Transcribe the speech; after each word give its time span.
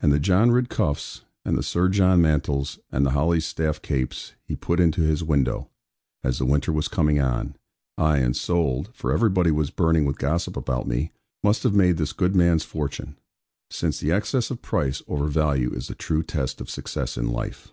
And 0.00 0.12
the 0.12 0.18
'John 0.20 0.50
Ridd 0.50 0.68
cuffs,' 0.68 1.22
and 1.42 1.56
the 1.56 1.62
'Sir 1.62 1.88
John 1.88 2.20
mantles,' 2.20 2.78
and 2.92 3.06
the 3.06 3.12
'Holly 3.12 3.40
staff 3.40 3.80
capes,' 3.80 4.34
he 4.44 4.54
put 4.54 4.78
into 4.80 5.00
his 5.00 5.24
window, 5.24 5.70
as 6.22 6.36
the 6.36 6.44
winter 6.44 6.74
was 6.74 6.88
coming 6.88 7.18
on, 7.22 7.56
ay 7.96 8.18
and 8.18 8.36
sold 8.36 8.90
(for 8.92 9.12
everybody 9.14 9.50
was 9.50 9.70
burning 9.70 10.04
with 10.04 10.18
gossip 10.18 10.58
about 10.58 10.86
me), 10.86 11.10
must 11.42 11.62
have 11.62 11.72
made 11.74 11.96
this 11.96 12.12
good 12.12 12.36
man's 12.36 12.64
fortune; 12.64 13.16
since 13.70 13.98
the 13.98 14.12
excess 14.12 14.50
of 14.50 14.60
price 14.60 15.00
over 15.08 15.26
value 15.26 15.72
is 15.72 15.88
the 15.88 15.94
true 15.94 16.22
test 16.22 16.60
of 16.60 16.68
success 16.68 17.16
in 17.16 17.32
life. 17.32 17.72